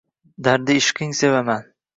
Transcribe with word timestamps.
Dardi 0.47 0.77
ishqing 0.81 1.15
sevaman! 1.21 1.73